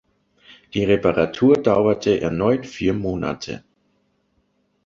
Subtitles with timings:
[0.73, 3.63] Die Reparatur dauerte erneut vier Monate.